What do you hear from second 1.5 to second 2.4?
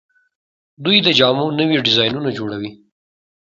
نوي ډیزاینونه